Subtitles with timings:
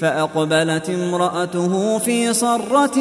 [0.00, 3.00] فأقبلت امرأته في صرة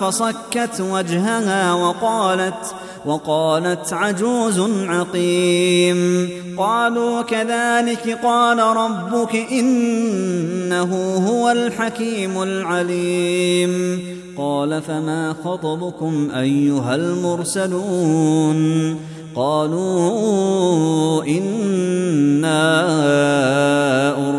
[0.00, 2.74] فصكت وجهها وقالت
[3.06, 6.28] وقالت عجوز عقيم.
[6.58, 14.00] قالوا كذلك قال ربك إنه هو الحكيم العليم.
[14.38, 18.56] قال فما خطبكم أيها المرسلون؟
[19.36, 22.86] قالوا إنا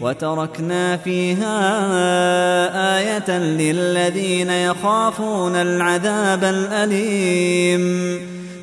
[0.00, 1.58] وتركنا فيها
[2.98, 8.27] آية للذين يخافون العذاب الأليم.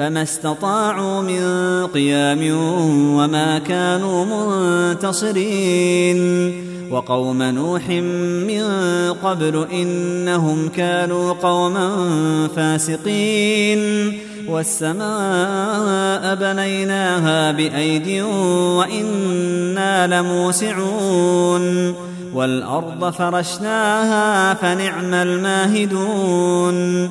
[0.00, 1.42] فما استطاعوا من
[1.86, 2.56] قيام
[3.16, 4.24] وما كانوا
[4.94, 6.50] منتصرين.
[6.90, 8.62] وقوم نوح من
[9.24, 12.08] قبل إنهم كانوا قوما
[12.56, 14.12] فاسقين.
[14.48, 18.22] والسماء بنيناها بأيد
[18.76, 21.94] وإنا لموسعون.
[22.34, 27.10] والأرض فرشناها فنعم الماهدون.